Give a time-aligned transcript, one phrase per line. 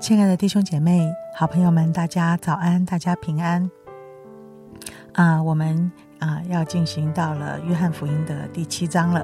[0.00, 3.70] 亲爱的弟兄姐妹、好朋友们，大家早安，大家平安。
[5.12, 9.22] 啊，我们啊要进行到了约翰福音的第七章了。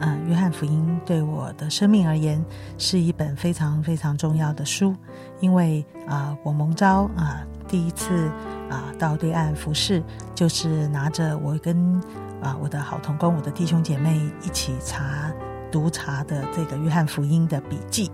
[0.00, 2.44] 嗯，约翰福音对我的生命而言
[2.76, 4.94] 是一本非常非常重要的书，
[5.40, 8.30] 因为啊，我蒙召啊第一次
[8.68, 10.04] 啊到对岸服侍，
[10.34, 11.98] 就是拿着我跟
[12.42, 15.32] 啊我的好同工、我的弟兄姐妹一起查。
[15.70, 18.10] 读查的这个约翰福音的笔记，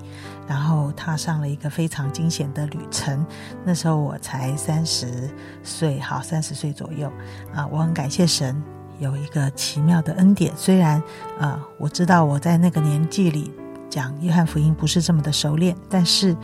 [0.47, 3.25] 然后踏上了一个非常惊险的旅程。
[3.65, 5.31] 那时候我才三十
[5.63, 7.11] 岁，好三十岁左右
[7.55, 7.67] 啊！
[7.67, 8.63] 我很感谢神
[8.99, 10.53] 有一个奇妙的恩典。
[10.57, 11.03] 虽然
[11.39, 13.53] 啊，我知道我在那个年纪里
[13.95, 16.37] 讲约翰福音不是这么的熟练，但是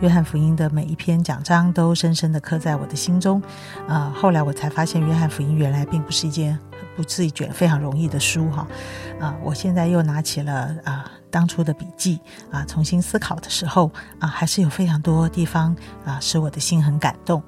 [0.00, 3.42] 约翰福音的每一篇讲章都深深的刻在我的心中
[3.86, 4.10] 啊！
[4.16, 6.58] 后来我才发现，约翰福音原来并不是一件。
[6.96, 8.66] 不自卷非常容易的书哈，
[9.20, 12.20] 啊，我现在又拿起了啊当初的笔记
[12.52, 17.42] 啊，重新思考的时候啊，还是有非常多地方啊，使我的心很感动。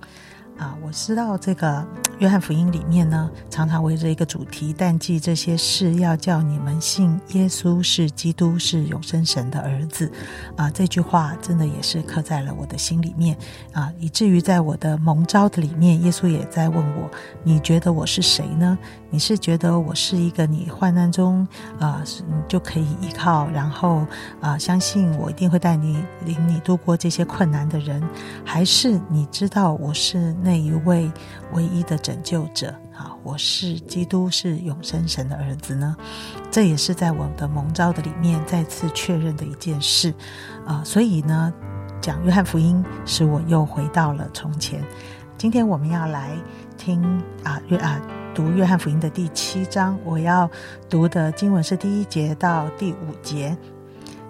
[0.58, 1.86] 啊，我知道这个
[2.19, 10.11] 约翰福音里面呢，常常围着一个主题，但记这些事，要叫你们信耶稣是基督，是永生神的儿子。
[10.56, 13.37] 啊，这句话真的也是刻在了我的心里面
[13.72, 17.11] 啊，以至于在我的蒙召的里面，耶稣也在问我：
[17.44, 18.78] 你觉得我是谁呢？
[19.11, 21.47] 你是觉得我是一个你患难中
[21.78, 24.06] 啊，你就可以依靠，然后
[24.41, 28.03] 啊，相信我一定会带你领你度过这些困难的人，
[28.44, 30.34] 还是你知道我是？
[30.43, 31.10] 那一位
[31.53, 35.97] 唯一的拯救者啊，我是基督，是永生神的儿子呢。
[36.53, 40.15] 这也是在我的蒙召的里面再次确认的一件事
[40.65, 40.84] 啊。
[40.84, 41.53] 所以呢，
[42.00, 44.81] 讲约翰福音使我又回到了从前。
[45.37, 46.31] 今天我们要来
[46.78, 47.03] 听
[47.43, 48.00] 啊约啊
[48.33, 50.49] 读约翰福音的第七章，我要
[50.88, 53.59] 读的经文是第一节到第五节。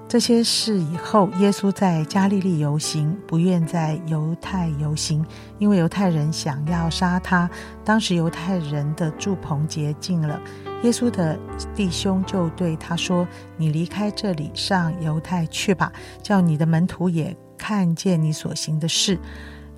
[0.09, 5.27] 这些事以后，耶稣在加利利游行，不愿在犹太游行，
[5.59, 7.51] 因为犹太人想要杀他。
[7.85, 10.41] 当时犹太人的住棚节尽了，
[10.85, 11.37] 耶稣的
[11.75, 13.27] 弟兄就对他说
[13.59, 19.19] ：“你离开这里，上犹太去吧，叫你的门徒也看见你所行的事。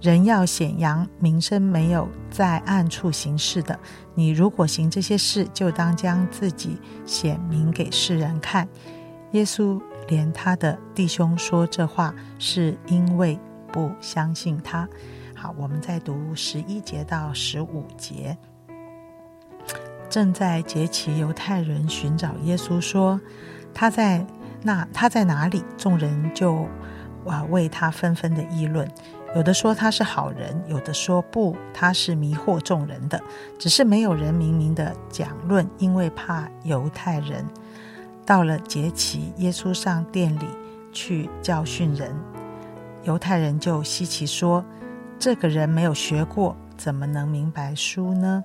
[0.03, 3.77] 人要显扬名声，没有在暗处行事的。
[4.15, 8.69] 你如果行这些事，就当将自己显明给世人看。”
[9.33, 9.81] 耶稣。
[10.09, 13.39] 连他的弟兄说这话，是因为
[13.71, 14.89] 不相信他。
[15.35, 18.37] 好，我们再读十一节到十五节。
[20.11, 23.21] 正在节期，犹太人寻找耶稣，说
[23.73, 24.27] 他在
[24.63, 25.63] 那，他在哪里？
[25.77, 26.67] 众人就
[27.27, 28.91] 啊为他纷纷的议论。
[29.37, 33.23] 有的说他是好人，有的说不，他是迷惑众人的。
[33.59, 37.45] 只是没有人明明的讲论，因为怕犹太人。
[38.29, 40.45] 到了节期，耶稣上殿里
[40.93, 42.15] 去教训人，
[43.05, 44.63] 犹太人就稀奇说
[45.19, 48.45] ：“这个人没有学过，怎么能明白书呢？”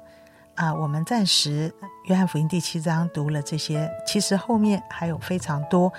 [0.55, 1.69] 啊，我们暂时
[2.05, 5.91] 约翰福音第七章读了这些，其实后面还有非常多，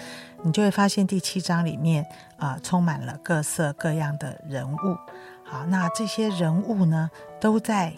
[0.42, 2.06] 你就会发现第七章里面
[2.38, 4.96] 啊，充满了各色各样的人物。
[5.44, 7.92] 好，那这些人物呢，都在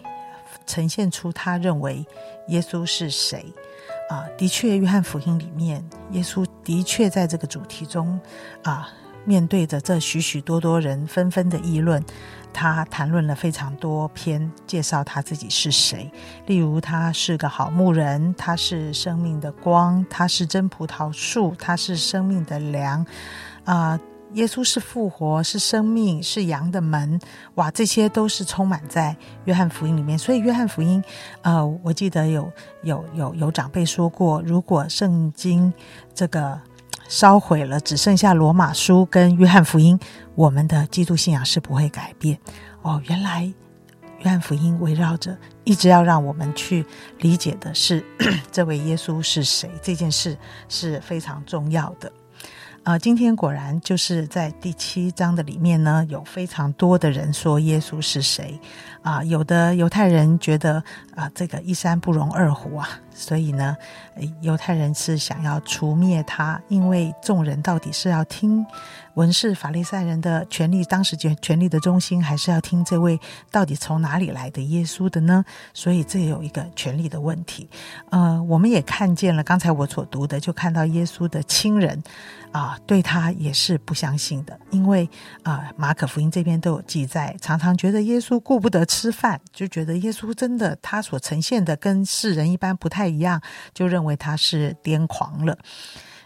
[0.65, 2.05] 呈现出他认为
[2.49, 3.53] 耶稣是谁。
[4.09, 8.19] 啊，的确，约翰福音里面，耶稣的确在这个主题中，
[8.63, 8.89] 啊，
[9.25, 12.01] 面对着这许许多多人纷纷的议论，
[12.53, 16.09] 他谈论了非常多篇，介绍他自己是谁。
[16.45, 23.05] 例如，他是个好牧人，他是生命的光，他是真葡萄树，他是生命的粮，
[23.65, 23.99] 啊。
[24.33, 27.19] 耶稣是复活，是生命，是羊的门。
[27.55, 29.15] 哇，这些都是充满在
[29.45, 30.17] 约翰福音里面。
[30.19, 31.03] 所以，约翰福音，
[31.41, 32.51] 呃，我记得有
[32.83, 35.71] 有有有长辈说过，如果圣经
[36.13, 36.59] 这个
[37.07, 39.97] 烧毁了，只剩下罗马书跟约翰福音，
[40.35, 42.37] 我们的基督信仰是不会改变。
[42.81, 43.51] 哦，原来
[44.19, 46.85] 约翰福音围绕着一直要让我们去
[47.19, 48.03] 理解的是
[48.51, 50.37] 这位耶稣是谁，这件事
[50.67, 52.11] 是非常重要的。
[52.87, 58.57] 啊，今天果然就是在第七章的里面呢，有非常多的人说耶稣是谁
[59.07, 59.23] 啊？
[59.23, 60.83] 有的犹太人觉得
[61.15, 63.75] 啊，这个一山不容二虎啊，所以呢，
[64.41, 68.65] 犹太人是想要除灭他，因为众人到底是要听
[69.13, 73.17] 文士法利赛人的权利，当时权权力的中心，还是要听这位
[73.49, 75.43] 到底从哪里来的耶稣的呢？
[75.73, 77.69] 所以这有一个权力的问题。
[78.09, 82.03] 呃，我们也看见了，刚才我所读的，就看到耶稣的亲人
[82.51, 85.09] 啊，对他也是不相信的，因为
[85.43, 93.39] 啊，马可福音这边都有记载，常常觉得耶稣顾不得吃饭，就觉得耶稣真的他所呈现的跟世人一般不太一样，
[93.71, 95.55] 就认为他是癫狂了。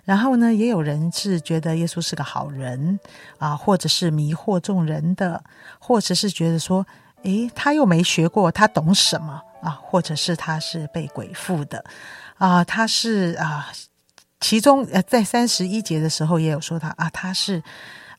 [0.06, 2.97] 然后呢，也有人是觉得耶稣是个好人
[3.39, 5.44] 啊，或者是迷惑众人的，
[5.79, 6.88] 或者是觉得说，
[7.23, 9.71] 诶，他又没学过，他懂什么啊？
[9.83, 11.83] 或者是他是被鬼附的
[12.38, 12.63] 啊？
[12.63, 13.69] 他是啊，
[14.39, 17.62] 其中，在三十一节的时候也有说他啊，他是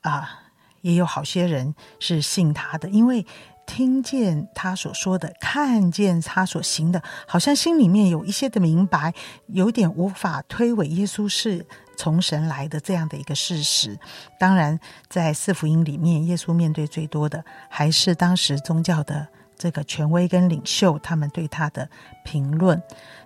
[0.03, 0.43] 啊，
[0.83, 3.25] 也有好些人是信他的，因为。
[3.67, 9.15] 听见他所说的，看见他所行的，好像心里面有一些的明白，
[9.47, 11.65] 有点无法推诿耶稣是
[11.97, 13.99] 从神来的这样的一个事实。
[14.39, 14.79] 当然，
[15.09, 19.27] 在四福音里面，耶稣面对最多的还是当时宗教的
[19.57, 21.89] 这个权威跟领袖他们对他的
[22.25, 22.83] 评论。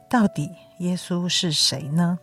[0.08, 2.18] 到底耶稣是谁呢？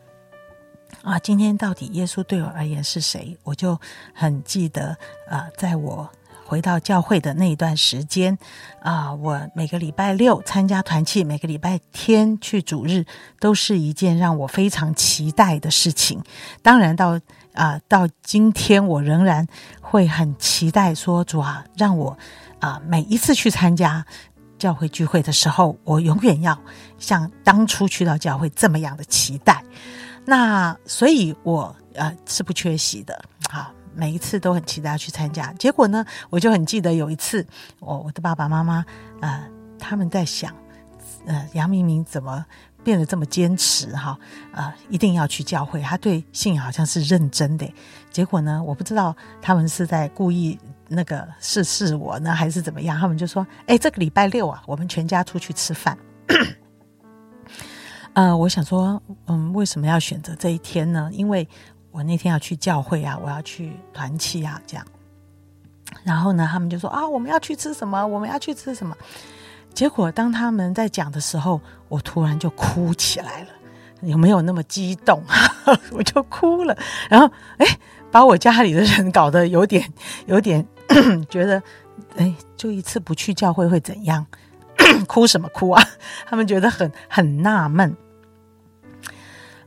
[1.01, 3.36] 啊，今天到底耶稣对我而言是谁？
[3.44, 3.77] 我就
[4.13, 4.95] 很记得
[5.27, 6.09] 啊，在我。
[6.53, 8.38] 回到教会的那一段时间，
[8.79, 13.03] 啊，我每个礼拜六参加团契，每个礼拜天去主日，
[13.39, 16.21] 都是一件让我非常期待的事情。
[16.61, 17.19] 当然，到
[17.55, 19.47] 啊到今天，我仍然
[19.81, 22.15] 会很期待，说主啊，让我
[22.59, 24.06] 啊每一次去参加
[24.59, 26.56] 教会聚会的时候，我永远要
[26.99, 29.63] 像当初去到教会这么样的期待。
[30.23, 33.71] 那所以，我呃是不缺席的，好。
[33.95, 37.45] 每一次都很期待去参加，结果呢，我就很记得有一次，
[37.80, 38.86] 我我的爸爸妈妈
[39.22, 39.44] 呃
[39.80, 40.54] 他们在想，
[41.25, 42.45] 呃杨明明怎么
[42.84, 44.18] 变得这么坚持哈，
[44.51, 47.72] 呃一定要去教会，他对信仰好像是认真的。
[48.12, 53.00] 结果呢，我不知道他们是在故意那个试试我呢，还是怎么样？
[53.00, 55.98] 他们就说：“哎，这个礼拜六啊，我们全家出去吃饭。
[58.13, 61.10] ”呃，我想说，嗯，为什么要选择这一天呢？
[61.12, 61.48] 因为
[61.94, 64.86] 我那天要去教会啊，我要去团契啊，这样。
[66.04, 68.04] 然后呢，他们就说啊，我们要去吃什么？
[68.06, 68.98] 我们要去吃什么？
[69.75, 73.48] 结果当他们在讲的时候，我突然就哭起来了。
[74.01, 75.24] 有没有那么激动？
[75.94, 76.75] 我就哭了。
[77.07, 77.66] 然后，哎，
[78.12, 79.88] 把我家里的人搞得有点、
[80.25, 80.66] 有点
[81.30, 81.62] 觉得，
[82.18, 84.25] 哎，就一次不去教会会怎样？
[85.07, 85.88] 哭什么哭啊？
[86.25, 87.95] 他们觉得很很纳闷。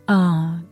[0.06, 0.66] 嗯。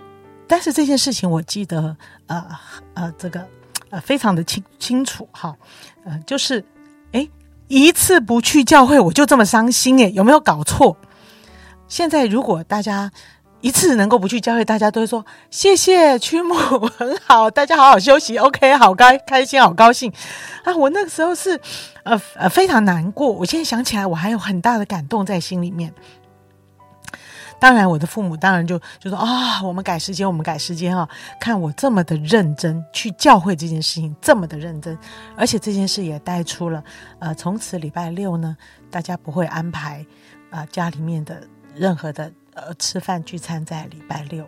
[0.47, 1.97] 但是这件事情我记得，
[2.27, 2.47] 呃
[2.95, 3.47] 呃，这个
[3.91, 5.57] 呃非常的清清楚哈，
[6.05, 6.65] 呃，就是
[7.13, 7.29] 哎，
[7.69, 10.97] 一次不去教会我就这么伤心哎，有没有搞错？
[11.89, 13.11] 现在如果大家
[13.61, 20.13] 一次能够不去教会，大家都会说谢谢曲目很好，大家好好休息，OK，好开开心，好高兴
[20.65, 20.77] 啊！
[20.77, 21.59] 我那个时候是
[22.03, 25.93] 呃呃非常难过，我现在想起来，我还有很大的感动在心里面。
[27.61, 31.09] 当然，我的父母当然就就说啊，我们改时间，我们改时间啊！
[31.41, 34.99] 看我这么的认真去教会这件事情，这么的认真，
[35.35, 36.85] 而且这件事也带出了，
[37.21, 38.55] 呃，从此礼拜六呢，
[38.91, 40.05] 大家不会安排
[40.51, 41.43] 啊家里面的
[41.75, 44.47] 任何的呃吃饭聚餐在礼拜六。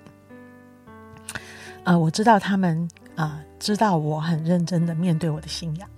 [1.84, 5.88] 呃，我知道他们啊，知道我很认真的面对我的信仰。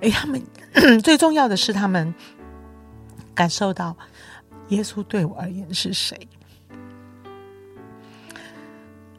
[0.00, 0.42] 哎，他们
[1.02, 2.14] 最重要的是，他们
[3.34, 3.96] 感受到。
[4.70, 6.16] 耶稣对我而言是谁？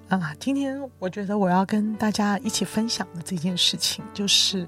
[0.08, 4.68] 啊，今天我觉得我要跟大家一起分享的这件事情，就是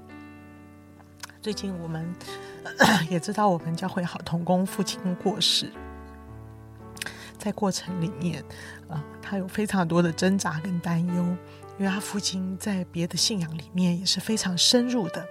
[1.42, 2.14] 最近我们
[3.10, 5.70] 也知道我们教会好童工父亲过世，
[7.38, 8.42] 在过程里面，
[8.88, 11.24] 啊，他有非常多的挣扎跟担忧，
[11.78, 15.26] 因为他父亲在别的信仰里面也是非常深入的。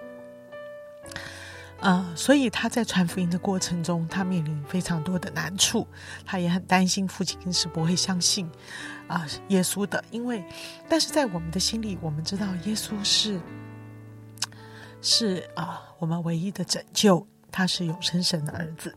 [1.84, 5.86] 啊，所以他在传福音的过程中，他面临非常多的难处，
[6.26, 8.50] 他也很担心父亲是不会相信
[9.06, 10.42] 啊耶稣的，因为，
[10.88, 13.38] 但是在我们的心里，我们知道耶稣是
[15.02, 18.96] 是啊我们唯一的拯救，他是永生神的儿子，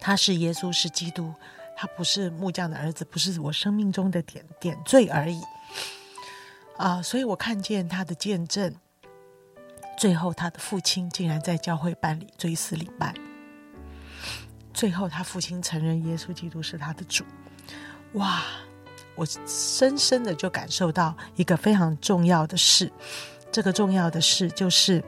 [0.00, 1.32] 他是耶稣是基督，
[1.76, 5.40] 他不是木匠的儿子，不是我生命中的点点缀而已
[6.78, 8.74] 啊，所以我看见他的见证。
[10.00, 13.12] 最后，他的父亲竟然在教会办理追思礼拜。
[14.72, 17.22] 最后，他父亲承认耶稣基督是他的主。
[18.14, 18.42] 哇！
[19.14, 22.90] 我深深的就感受到一个非常重要的事。
[23.52, 25.04] 这个重要的事就是，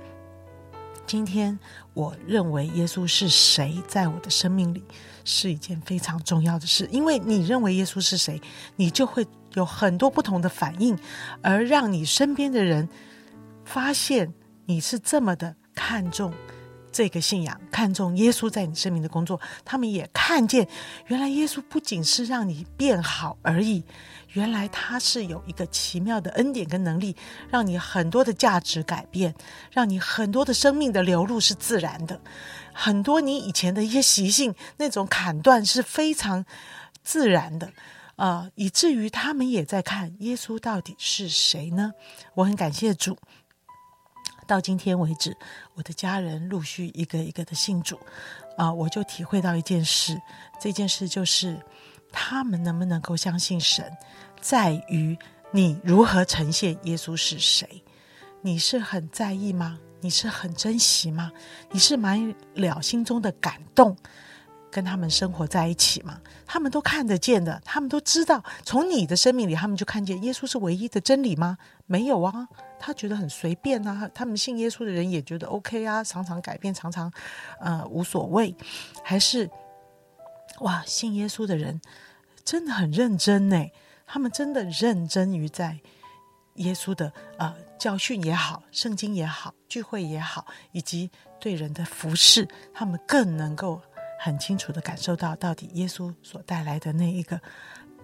[1.06, 1.58] 今天
[1.94, 4.84] 我认为耶稣是谁，在我的生命里
[5.24, 8.38] 是一件非常重要的事，因为你认为耶稣是谁，
[8.76, 10.98] 你就会有很多不同的反应，
[11.40, 12.86] 而让你身边的人
[13.64, 14.34] 发现
[14.72, 16.32] 你是这么的看重。
[16.90, 20.68] 这个信仰看重耶稣在你生命的工作，他们也看见，
[21.06, 23.82] 原来耶稣不仅是让你变好而已，
[24.32, 27.16] 原来他是有一个奇妙的恩典跟能力，
[27.50, 29.34] 让你很多的价值改变，
[29.70, 32.20] 让你很多的生命的流露是自然的，
[32.74, 36.44] 很多你以前的一些习性那种砍断是非常
[37.02, 37.72] 自然的，
[38.16, 41.94] 啊，以至于他们也在看耶稣到底是谁呢？
[42.34, 43.16] 我很感谢主。
[44.46, 45.36] 到今天为止，
[45.74, 47.98] 我的家人陆续一个一个的信主，
[48.56, 50.20] 啊，我就体会到一件事，
[50.60, 51.58] 这件事就是
[52.10, 53.90] 他们能不能够相信神，
[54.40, 55.16] 在于
[55.50, 57.82] 你如何呈现耶稣是谁。
[58.40, 59.78] 你是很在意吗？
[60.00, 61.30] 你是很珍惜吗？
[61.70, 63.96] 你是满了心中的感动？
[64.72, 68.42] 跟他们生活在一起嘛，他们都看得见的，他们都知道。
[68.64, 71.58] 从你的生命里，他们就看见耶稣是唯一的真理吗？
[71.84, 72.48] 没有啊，
[72.78, 74.10] 他觉得很随便啊。
[74.14, 77.12] 他们信耶稣的人也觉得 OK 啊，常常改变，常常
[77.60, 78.56] 呃无所谓。
[79.04, 79.50] 还是
[80.60, 81.78] 哇，信耶稣的人
[82.42, 83.62] 真的很认真呢，
[84.06, 85.78] 他们真的认真于在
[86.54, 93.82] 耶稣的呃教训也好，圣经也好，聚会也好，以及对人的服侍，他们更能够。
[94.24, 97.40] 很清楚的感受到，到底耶稣所带来的那一个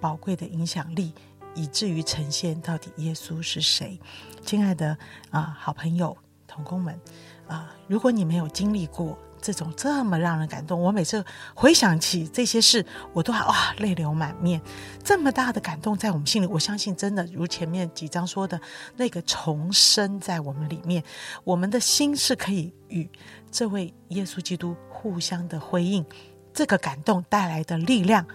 [0.01, 1.15] 宝贵的影响力，
[1.55, 4.01] 以至于呈现到底耶稣是谁。
[4.45, 4.99] 亲爱的
[5.31, 6.17] 啊，好朋友、
[6.49, 7.01] 同工们
[7.47, 14.61] 啊，如果你没有经历过这种这么让人感动，我每次回想起这些事，我都哇泪流满面。
[15.05, 18.61] 这么大的感动在我们心里，我相信真的如前面几章说的
[18.97, 21.05] 那个重生在我们里面，
[21.45, 23.09] 我们的心是可以与
[23.53, 24.75] 这位耶稣基督。
[25.01, 26.05] 互相的回应，
[26.53, 28.27] 这个感动带来的力量，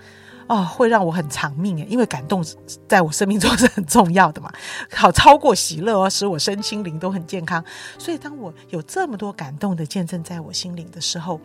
[0.47, 1.85] 哦，会让我很长命诶！
[1.89, 2.41] 因为感动
[2.87, 4.49] 在我生命中是很重要的嘛，
[4.95, 7.61] 好超过喜乐哦，使我身心灵都很健康。
[7.99, 11.41] 所以，当我有这么多感动的见证在我心灵的时候，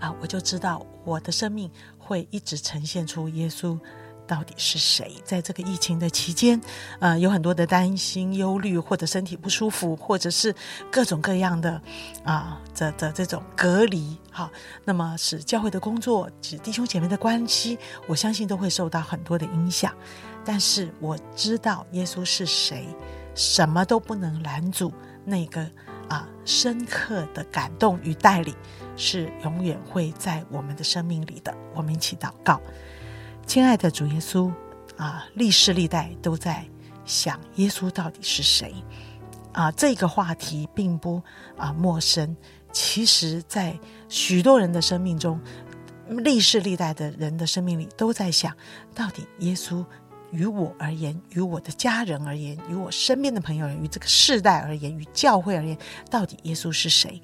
[0.00, 3.78] 啊，我就知道我的生命会一直呈现出耶稣。
[4.26, 6.60] 到底是谁在这个疫情的期间，
[7.00, 10.54] 呃，有很多的担心、忧虑，或者身体不舒服，或者是
[10.90, 11.80] 各种各样的
[12.24, 14.50] 啊的的这种隔离，哈，
[14.84, 19.94] 那么使教会的工作、使弟兄姐妹的关系，我相信都会受到很多的影响。
[20.44, 22.88] 但是我知道耶稣是谁，
[23.34, 24.92] 什么都不能拦阻
[25.24, 25.68] 那个
[26.08, 28.54] 啊深刻的感动与带领，
[28.96, 31.54] 是永远会在我们的生命里的。
[31.74, 32.60] 我们一起祷告。
[33.46, 34.50] 亲爱的主耶稣
[34.96, 36.64] 啊，历世历代都在
[37.04, 38.74] 想耶稣到底是谁
[39.52, 39.70] 啊？
[39.72, 41.22] 这个话题并不
[41.56, 42.34] 啊陌生。
[42.72, 45.38] 其实，在许多人的生命中，
[46.08, 48.56] 历世历代的人的生命里都在想，
[48.94, 49.84] 到底耶稣
[50.30, 55.76] 于我而言，于我的家人而言，于我身边的朋友，于这个世代而言，于教会而言，
[56.08, 57.20] 到底耶稣是谁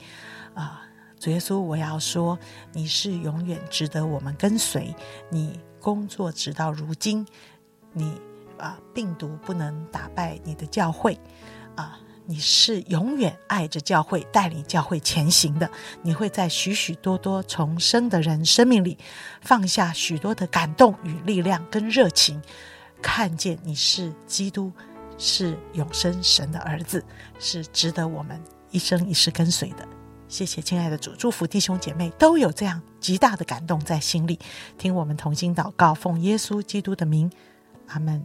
[0.53, 0.83] 啊？
[1.19, 2.39] 主耶稣，我要说，
[2.75, 4.95] 你是永远值得我们跟随
[5.31, 5.59] 你。
[5.80, 7.26] 工作直到如今，
[7.92, 8.20] 你
[8.58, 11.18] 啊，病毒不能打败你的教会
[11.76, 11.99] 啊！
[12.30, 15.70] 你是永远爱着教会、带领教会前行的。
[16.02, 18.99] 你会在许许多多重生的人生命里
[19.40, 22.42] 放下许多的感动与力量跟热情，
[23.00, 24.70] 看见你是基督，
[25.16, 27.02] 是永生神的儿子，
[27.38, 28.38] 是值得我们
[28.70, 29.88] 一生一世跟随的。
[30.28, 34.38] 谢谢，亲爱的主，祝福弟兄姐妹都有这样极大的感动在心里，
[34.76, 37.30] 听我们同心祷告，奉耶稣基督的名，
[37.88, 38.25] 阿门。